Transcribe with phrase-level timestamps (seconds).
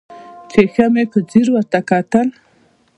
[0.51, 2.27] چې ښه مې په ځير ورته وکتل.